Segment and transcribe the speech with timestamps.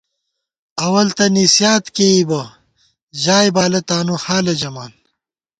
[0.85, 2.41] اول تہ نِسیات کېئیبہ
[3.21, 4.91] ژائےبالہ تانُو حالہ ژَمان